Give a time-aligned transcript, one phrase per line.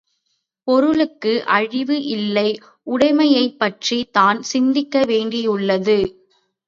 [0.67, 2.47] பொருளுக்கு அழிவு இல்லை
[2.87, 5.99] உடைமையைப் பற்றித் தான் சிந்திக்க வேண்டியுள்ளது.